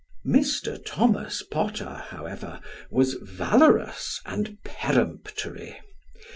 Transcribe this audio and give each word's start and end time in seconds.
Mr. 0.25 0.81
Thomas 0.83 1.43
Potter, 1.43 2.03
however, 2.07 2.59
was 2.89 3.13
valorous 3.21 4.19
and 4.25 4.57
peremptory. 4.63 5.79